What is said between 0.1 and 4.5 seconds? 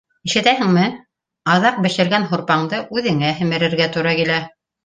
Ишетәһеңме? Аҙаҡ бешергән һурпаңды үҙеңә һемерергә тура килә